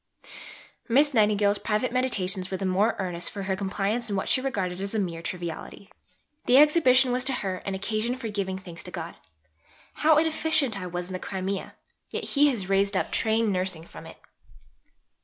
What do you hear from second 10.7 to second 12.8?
I was in the Crimea! Yet He has